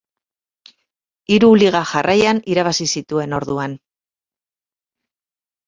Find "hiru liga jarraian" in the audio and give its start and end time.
1.35-2.41